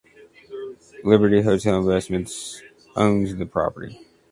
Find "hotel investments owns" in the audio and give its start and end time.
1.43-3.35